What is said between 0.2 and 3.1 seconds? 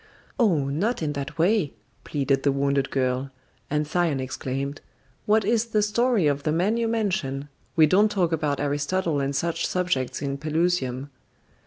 "Oh, not in that way," pleaded the wounded